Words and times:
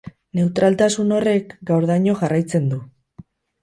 Neutraltasun 0.37 1.13
horrek 1.19 1.55
gaurdaino 1.73 2.19
jarraitzen 2.25 2.71
du. 2.75 2.85